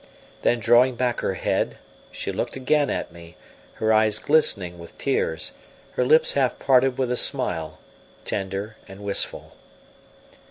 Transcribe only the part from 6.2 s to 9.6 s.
half parted with a smile, tender and wistful.